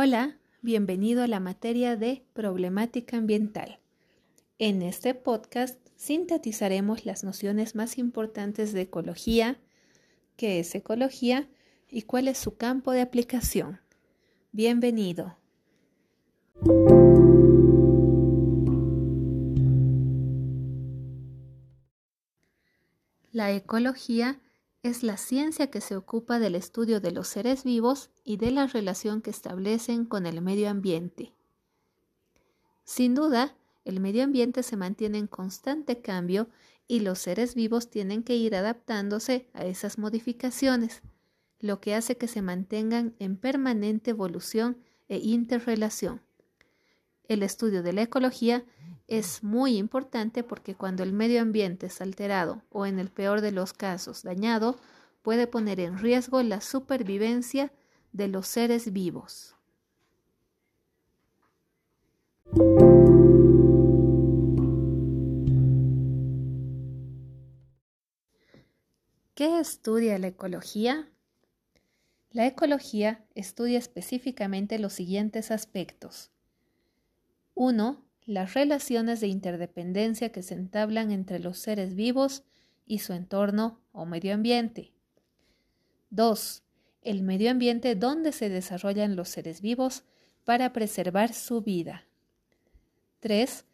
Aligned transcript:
Hola, 0.00 0.38
bienvenido 0.62 1.24
a 1.24 1.26
la 1.26 1.40
materia 1.40 1.96
de 1.96 2.22
problemática 2.32 3.16
ambiental. 3.16 3.80
En 4.60 4.80
este 4.80 5.12
podcast 5.12 5.76
sintetizaremos 5.96 7.04
las 7.04 7.24
nociones 7.24 7.74
más 7.74 7.98
importantes 7.98 8.72
de 8.72 8.82
ecología, 8.82 9.58
qué 10.36 10.60
es 10.60 10.72
ecología 10.76 11.48
y 11.90 12.02
cuál 12.02 12.28
es 12.28 12.38
su 12.38 12.56
campo 12.56 12.92
de 12.92 13.00
aplicación. 13.00 13.80
Bienvenido. 14.52 15.36
La 23.32 23.50
ecología 23.50 24.40
es 24.82 25.02
la 25.02 25.16
ciencia 25.16 25.70
que 25.70 25.80
se 25.80 25.96
ocupa 25.96 26.38
del 26.38 26.54
estudio 26.54 27.00
de 27.00 27.10
los 27.10 27.28
seres 27.28 27.64
vivos 27.64 28.10
y 28.24 28.36
de 28.36 28.50
la 28.50 28.66
relación 28.66 29.22
que 29.22 29.30
establecen 29.30 30.04
con 30.04 30.26
el 30.26 30.40
medio 30.40 30.70
ambiente. 30.70 31.32
Sin 32.84 33.14
duda, 33.14 33.56
el 33.84 34.00
medio 34.00 34.22
ambiente 34.24 34.62
se 34.62 34.76
mantiene 34.76 35.18
en 35.18 35.26
constante 35.26 36.00
cambio 36.00 36.48
y 36.86 37.00
los 37.00 37.18
seres 37.18 37.54
vivos 37.54 37.90
tienen 37.90 38.22
que 38.22 38.36
ir 38.36 38.54
adaptándose 38.54 39.48
a 39.52 39.66
esas 39.66 39.98
modificaciones, 39.98 41.02
lo 41.60 41.80
que 41.80 41.94
hace 41.94 42.16
que 42.16 42.28
se 42.28 42.40
mantengan 42.40 43.14
en 43.18 43.36
permanente 43.36 44.10
evolución 44.10 44.78
e 45.08 45.18
interrelación. 45.18 46.22
El 47.24 47.42
estudio 47.42 47.82
de 47.82 47.92
la 47.92 48.02
ecología 48.02 48.64
es 49.08 49.42
muy 49.42 49.78
importante 49.78 50.44
porque 50.44 50.74
cuando 50.74 51.02
el 51.02 51.14
medio 51.14 51.40
ambiente 51.40 51.86
es 51.86 52.00
alterado 52.02 52.62
o 52.70 52.84
en 52.84 52.98
el 52.98 53.10
peor 53.10 53.40
de 53.40 53.52
los 53.52 53.72
casos 53.72 54.22
dañado, 54.22 54.78
puede 55.22 55.46
poner 55.46 55.80
en 55.80 55.98
riesgo 55.98 56.42
la 56.42 56.60
supervivencia 56.60 57.72
de 58.12 58.28
los 58.28 58.46
seres 58.46 58.92
vivos. 58.92 59.56
¿Qué 69.34 69.58
estudia 69.60 70.18
la 70.18 70.28
ecología? 70.28 71.08
La 72.30 72.46
ecología 72.46 73.24
estudia 73.34 73.78
específicamente 73.78 74.78
los 74.78 74.92
siguientes 74.92 75.50
aspectos. 75.50 76.30
1 77.54 78.07
las 78.28 78.52
relaciones 78.52 79.20
de 79.22 79.28
interdependencia 79.28 80.30
que 80.30 80.42
se 80.42 80.52
entablan 80.52 81.12
entre 81.12 81.38
los 81.38 81.56
seres 81.56 81.94
vivos 81.94 82.44
y 82.84 82.98
su 82.98 83.14
entorno 83.14 83.80
o 83.90 84.04
medio 84.04 84.34
ambiente. 84.34 84.92
2. 86.10 86.62
El 87.00 87.22
medio 87.22 87.50
ambiente 87.50 87.94
donde 87.94 88.32
se 88.32 88.50
desarrollan 88.50 89.16
los 89.16 89.30
seres 89.30 89.62
vivos 89.62 90.04
para 90.44 90.74
preservar 90.74 91.32
su 91.32 91.62
vida. 91.62 92.04
3. 93.20 93.64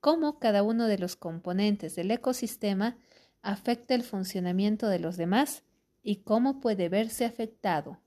Cómo 0.00 0.38
cada 0.38 0.62
uno 0.62 0.88
de 0.88 0.98
los 0.98 1.16
componentes 1.16 1.96
del 1.96 2.10
ecosistema 2.10 2.98
afecta 3.40 3.94
el 3.94 4.02
funcionamiento 4.02 4.88
de 4.88 4.98
los 4.98 5.16
demás 5.16 5.62
y 6.02 6.16
cómo 6.16 6.60
puede 6.60 6.90
verse 6.90 7.24
afectado. 7.24 7.98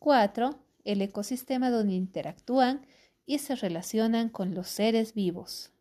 4. 0.00 0.58
El 0.82 1.00
ecosistema 1.00 1.70
donde 1.70 1.94
interactúan 1.94 2.84
y 3.26 3.38
se 3.38 3.56
relacionan 3.56 4.28
con 4.28 4.54
los 4.54 4.68
seres 4.68 5.12
vivos. 5.12 5.72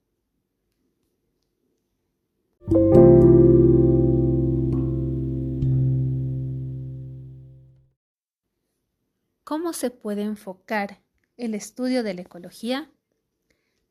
¿Cómo 9.44 9.73
se 9.73 9.92
puede 9.92 10.23
enfocar 10.23 11.02
el 11.38 11.54
estudio 11.54 12.02
de 12.02 12.16
la 12.16 12.22
ecología? 12.22 12.92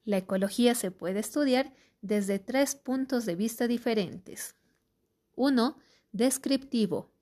La 0.05 0.19
ecología 0.19 0.75
se 0.75 0.91
puede 0.91 1.21
estudiar 1.21 1.73
desde 2.03 2.41
tres 2.41 2.75
puntos 2.75 3.25
de 3.25 3.37
vista 3.37 3.69
diferentes. 3.69 4.57
Uno, 5.37 5.79
descriptivo. 6.13 7.13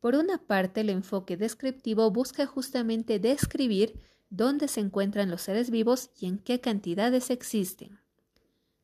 Por 0.00 0.14
una 0.14 0.38
parte, 0.38 0.80
el 0.80 0.88
enfoque 0.88 1.36
descriptivo 1.36 2.10
busca 2.10 2.46
justamente 2.46 3.18
describir 3.18 4.00
dónde 4.30 4.68
se 4.68 4.80
encuentran 4.80 5.30
los 5.30 5.42
seres 5.42 5.70
vivos 5.70 6.10
y 6.18 6.26
en 6.26 6.38
qué 6.38 6.60
cantidades 6.60 7.30
existen. 7.30 8.00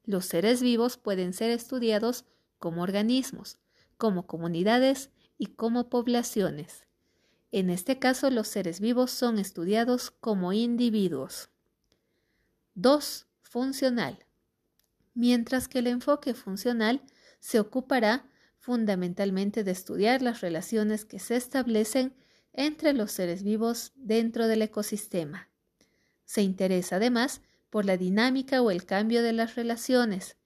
Los 0.04 0.26
seres 0.26 0.60
vivos 0.60 0.96
pueden 0.96 1.32
ser 1.32 1.50
estudiados 1.50 2.24
como 2.58 2.82
organismos, 2.82 3.58
como 3.96 4.26
comunidades 4.26 5.10
y 5.38 5.46
como 5.46 5.88
poblaciones. 5.88 6.84
En 7.52 7.70
este 7.70 7.98
caso, 7.98 8.30
los 8.30 8.48
seres 8.48 8.80
vivos 8.80 9.10
son 9.10 9.38
estudiados 9.38 10.10
como 10.10 10.52
individuos. 10.52 11.48
2. 12.74 13.26
Funcional. 13.42 14.26
Mientras 15.14 15.68
que 15.68 15.78
el 15.78 15.86
enfoque 15.86 16.34
funcional 16.34 17.02
se 17.40 17.58
ocupará 17.60 18.28
fundamentalmente 18.58 19.64
de 19.64 19.70
estudiar 19.70 20.20
las 20.22 20.40
relaciones 20.40 21.04
que 21.04 21.18
se 21.18 21.36
establecen 21.36 22.12
entre 22.56 22.94
los 22.94 23.12
seres 23.12 23.42
vivos 23.42 23.92
dentro 23.94 24.48
del 24.48 24.62
ecosistema. 24.62 25.48
Se 26.24 26.42
interesa 26.42 26.96
además 26.96 27.42
por 27.70 27.84
la 27.84 27.96
dinámica 27.96 28.62
o 28.62 28.70
el 28.70 28.86
cambio 28.86 29.22
de 29.22 29.32
las 29.32 29.54
relaciones. 29.54 30.36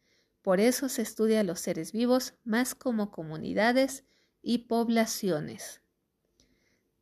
Por 0.42 0.60
eso 0.60 0.88
se 0.88 1.02
estudia 1.02 1.40
a 1.40 1.44
los 1.44 1.60
seres 1.60 1.92
vivos 1.92 2.34
más 2.44 2.74
como 2.74 3.10
comunidades 3.12 4.04
y 4.42 4.58
poblaciones. 4.58 5.80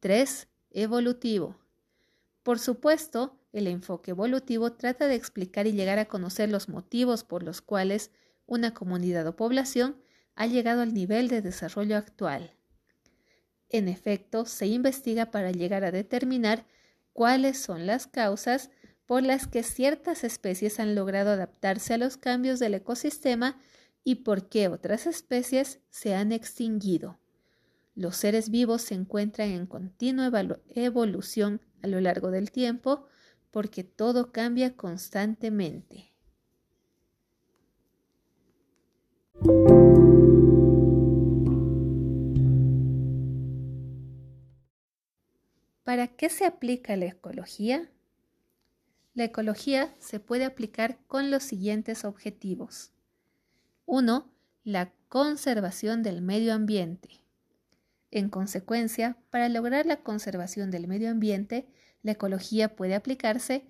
3. 0.00 0.46
Evolutivo. 0.70 1.56
Por 2.42 2.58
supuesto, 2.58 3.38
el 3.52 3.66
enfoque 3.66 4.10
evolutivo 4.10 4.72
trata 4.72 5.06
de 5.06 5.14
explicar 5.14 5.66
y 5.66 5.72
llegar 5.72 5.98
a 5.98 6.04
conocer 6.04 6.50
los 6.50 6.69
motivos 6.69 7.25
por 7.25 7.42
los 7.42 7.62
cuales 7.62 8.10
una 8.46 8.75
comunidad 8.75 9.26
o 9.26 9.36
población 9.36 9.96
ha 10.34 10.46
llegado 10.46 10.82
al 10.82 10.92
nivel 10.92 11.28
de 11.28 11.42
desarrollo 11.42 11.96
actual. 11.96 12.57
En 13.69 13.89
efecto, 13.89 14.47
se 14.47 14.67
investiga 14.67 15.31
para 15.31 15.51
llegar 15.53 15.84
a 15.84 15.91
determinar 15.91 16.67
cuáles 17.12 17.59
son 17.59 17.87
las 17.87 18.06
causas 18.06 18.71
por 19.06 19.23
las 19.23 19.47
que 19.47 19.62
ciertas 19.62 20.25
especies 20.25 20.81
han 20.81 20.95
logrado 20.95 21.31
adaptarse 21.31 21.95
a 21.95 21.99
los 21.99 22.17
cambios 22.17 22.59
del 22.59 22.75
ecosistema 22.75 23.61
y 24.05 24.17
por 24.17 24.49
qué 24.49 24.69
otras 24.69 25.06
especies 25.06 25.81
se 25.91 26.15
han 26.15 26.33
extinguido. 26.33 27.19
Los 27.95 28.17
seres 28.17 28.51
vivos 28.51 28.83
se 28.83 28.95
encuentran 28.95 29.49
en 29.49 29.67
continua 29.67 30.31
evolución 30.69 31.61
a 31.83 31.89
lo 31.89 32.00
largo 32.00 32.31
del 32.31 32.53
tiempo 32.53 33.06
porque 33.50 33.83
todo 33.83 34.31
cambia 34.31 34.77
constantemente. 34.77 36.07
¿Para 45.88 46.06
qué 46.06 46.28
se 46.28 46.44
aplica 46.44 46.97
la 46.97 47.06
ecología? 47.06 47.88
La 49.15 49.25
ecología 49.25 49.94
se 50.00 50.21
puede 50.21 50.44
aplicar 50.44 50.99
con 51.06 51.31
los 51.31 51.43
siguientes 51.43 52.04
objetivos. 52.04 52.93
1. 53.87 54.31
La 54.65 54.93
conservación 55.09 56.03
del 56.03 56.21
medio 56.21 56.53
ambiente. 56.53 57.09
En 58.10 58.28
consecuencia, 58.28 59.16
para 59.31 59.49
lograr 59.49 59.87
la 59.87 60.03
conservación 60.03 60.71
del 60.71 60.88
medio 60.88 61.09
ambiente, 61.09 61.66
la 62.03 62.12
ecología 62.12 62.76
puede 62.76 62.94
aplicarse 62.94 63.65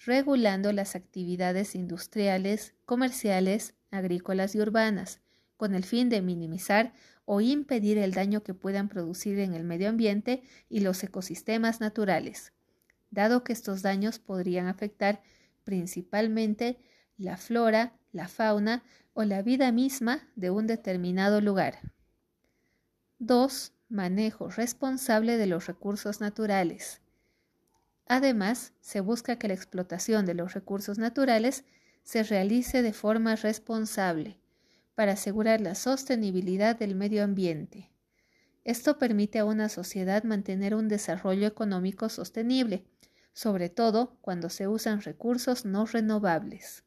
regulando 0.00 0.70
las 0.70 0.94
actividades 0.94 1.74
industriales, 1.74 2.74
comerciales, 2.84 3.72
agrícolas 3.90 4.54
y 4.54 4.60
urbanas, 4.60 5.22
con 5.56 5.74
el 5.74 5.84
fin 5.84 6.08
de 6.08 6.22
minimizar 6.22 6.92
o 7.24 7.40
impedir 7.40 7.98
el 7.98 8.12
daño 8.12 8.42
que 8.42 8.54
puedan 8.54 8.88
producir 8.88 9.38
en 9.38 9.54
el 9.54 9.64
medio 9.64 9.88
ambiente 9.88 10.42
y 10.68 10.80
los 10.80 11.02
ecosistemas 11.02 11.80
naturales, 11.80 12.52
dado 13.10 13.44
que 13.44 13.52
estos 13.52 13.82
daños 13.82 14.18
podrían 14.18 14.66
afectar 14.66 15.22
principalmente 15.64 16.78
la 17.16 17.36
flora, 17.36 17.94
la 18.12 18.28
fauna 18.28 18.82
o 19.14 19.24
la 19.24 19.42
vida 19.42 19.72
misma 19.72 20.28
de 20.36 20.50
un 20.50 20.66
determinado 20.66 21.40
lugar. 21.40 21.78
2. 23.18 23.72
Manejo 23.88 24.50
responsable 24.50 25.36
de 25.36 25.46
los 25.46 25.66
recursos 25.66 26.20
naturales. 26.20 27.00
Además, 28.06 28.72
se 28.80 29.00
busca 29.00 29.38
que 29.38 29.48
la 29.48 29.54
explotación 29.54 30.26
de 30.26 30.34
los 30.34 30.52
recursos 30.52 30.98
naturales 30.98 31.64
se 32.02 32.22
realice 32.22 32.82
de 32.82 32.92
forma 32.92 33.36
responsable, 33.36 34.38
para 34.94 35.12
asegurar 35.12 35.60
la 35.60 35.74
sostenibilidad 35.74 36.78
del 36.78 36.94
medio 36.94 37.24
ambiente. 37.24 37.90
Esto 38.64 38.98
permite 38.98 39.38
a 39.38 39.44
una 39.44 39.68
sociedad 39.68 40.24
mantener 40.24 40.74
un 40.74 40.88
desarrollo 40.88 41.46
económico 41.46 42.08
sostenible, 42.08 42.84
sobre 43.32 43.68
todo 43.68 44.16
cuando 44.20 44.48
se 44.48 44.68
usan 44.68 45.02
recursos 45.02 45.64
no 45.64 45.84
renovables. 45.86 46.84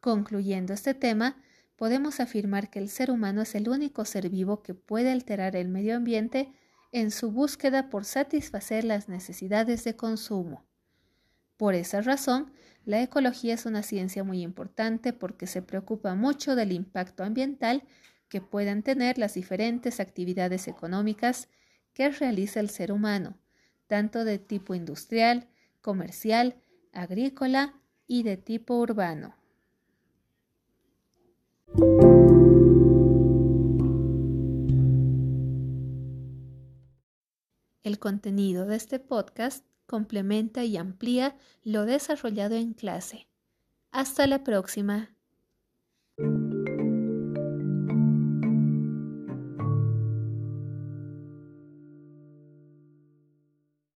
Concluyendo 0.00 0.74
este 0.74 0.94
tema, 0.94 1.42
podemos 1.76 2.20
afirmar 2.20 2.70
que 2.70 2.78
el 2.78 2.88
ser 2.88 3.10
humano 3.10 3.42
es 3.42 3.54
el 3.54 3.68
único 3.68 4.04
ser 4.04 4.28
vivo 4.28 4.62
que 4.62 4.74
puede 4.74 5.10
alterar 5.10 5.56
el 5.56 5.68
medio 5.68 5.96
ambiente 5.96 6.52
en 6.92 7.10
su 7.10 7.30
búsqueda 7.30 7.88
por 7.88 8.04
satisfacer 8.04 8.84
las 8.84 9.08
necesidades 9.08 9.84
de 9.84 9.96
consumo. 9.96 10.64
Por 11.56 11.74
esa 11.74 12.00
razón, 12.00 12.52
la 12.88 13.02
ecología 13.02 13.52
es 13.52 13.66
una 13.66 13.82
ciencia 13.82 14.24
muy 14.24 14.40
importante 14.40 15.12
porque 15.12 15.46
se 15.46 15.60
preocupa 15.60 16.14
mucho 16.14 16.56
del 16.56 16.72
impacto 16.72 17.22
ambiental 17.22 17.82
que 18.30 18.40
puedan 18.40 18.82
tener 18.82 19.18
las 19.18 19.34
diferentes 19.34 20.00
actividades 20.00 20.68
económicas 20.68 21.50
que 21.92 22.08
realiza 22.08 22.60
el 22.60 22.70
ser 22.70 22.90
humano, 22.90 23.36
tanto 23.88 24.24
de 24.24 24.38
tipo 24.38 24.74
industrial, 24.74 25.48
comercial, 25.82 26.56
agrícola 26.94 27.74
y 28.06 28.22
de 28.22 28.38
tipo 28.38 28.78
urbano. 28.78 29.36
El 37.82 37.98
contenido 37.98 38.64
de 38.64 38.76
este 38.76 38.98
podcast 38.98 39.66
complementa 39.88 40.62
y 40.62 40.76
amplía 40.76 41.36
lo 41.64 41.84
desarrollado 41.84 42.54
en 42.54 42.74
clase. 42.74 43.26
Hasta 43.90 44.28
la 44.28 44.44
próxima. 44.44 45.17